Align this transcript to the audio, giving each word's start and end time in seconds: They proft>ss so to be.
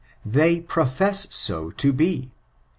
They 0.25 0.61
proft>ss 0.61 1.31
so 1.31 1.69
to 1.69 1.93
be. 1.93 2.31